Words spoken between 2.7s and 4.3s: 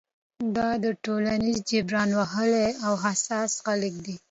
او حساس خلک دي.